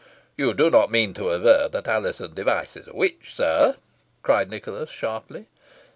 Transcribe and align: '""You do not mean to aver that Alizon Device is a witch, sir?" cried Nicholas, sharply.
'""You 0.35 0.55
do 0.55 0.71
not 0.71 0.89
mean 0.89 1.13
to 1.13 1.31
aver 1.31 1.69
that 1.69 1.87
Alizon 1.87 2.33
Device 2.33 2.75
is 2.75 2.87
a 2.87 2.95
witch, 2.95 3.35
sir?" 3.35 3.75
cried 4.23 4.49
Nicholas, 4.49 4.89
sharply. 4.89 5.45